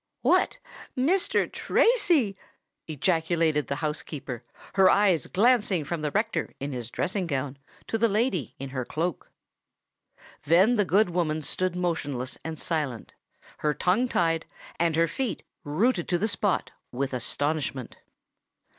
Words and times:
"What! 0.23 0.57
Mr. 0.97 1.45
Tracy?" 1.53 2.35
ejaculated 2.87 3.67
the 3.67 3.75
housekeeper, 3.85 4.43
her 4.73 4.89
eyes 4.89 5.27
glancing 5.27 5.83
from 5.85 6.01
the 6.01 6.09
rector 6.09 6.55
in 6.59 6.71
his 6.71 6.89
dressing 6.89 7.27
gown 7.27 7.59
to 7.85 7.99
the 7.99 8.07
lady 8.07 8.55
in 8.57 8.69
her 8.69 8.83
cloak. 8.83 9.29
Then 10.45 10.75
the 10.75 10.85
good 10.85 11.11
woman 11.11 11.43
stood 11.43 11.75
motionless 11.75 12.35
and 12.43 12.57
silent—her 12.59 13.73
tongue 13.75 14.07
tied, 14.07 14.47
and 14.79 14.95
her 14.95 15.05
feet 15.07 15.43
rooted 15.63 16.07
to 16.09 16.17
the 16.17 16.27
spot, 16.27 16.71
with 16.91 17.13
astonishment. 17.13 17.97